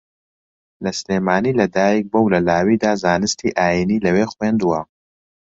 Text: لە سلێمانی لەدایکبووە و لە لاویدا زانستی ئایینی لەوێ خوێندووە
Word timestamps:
لە 0.83 0.91
سلێمانی 0.99 1.57
لەدایکبووە 1.59 2.21
و 2.23 2.31
لە 2.33 2.39
لاویدا 2.47 2.91
زانستی 3.03 3.55
ئایینی 3.57 4.03
لەوێ 4.05 4.25
خوێندووە 4.33 4.79